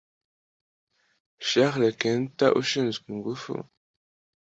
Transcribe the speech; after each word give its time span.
Charles 1.47 1.93
Keter 2.01 2.51
ushinzwe 2.61 3.05
ingufu 3.13 3.53